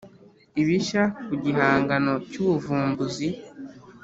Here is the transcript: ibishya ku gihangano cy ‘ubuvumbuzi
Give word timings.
ibishya 0.61 1.03
ku 1.25 1.33
gihangano 1.43 2.13
cy 2.29 2.37
‘ubuvumbuzi 2.43 3.27